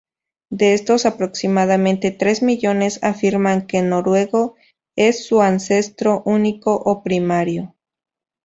De 0.49 0.73
estos, 0.73 1.05
aproximadamente 1.05 2.09
tres 2.09 2.41
millones 2.41 2.97
afirman 3.03 3.67
que 3.67 3.83
"noruego" 3.83 4.55
es 4.95 5.27
su 5.27 5.43
ancestro 5.43 6.23
único 6.25 6.73
o 6.75 7.03
primario. 7.03 7.75